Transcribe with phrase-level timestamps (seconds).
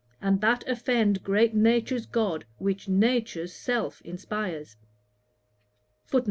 [0.19, 4.75] And that offend great Nature's GOD, Which Nature's self inspires?'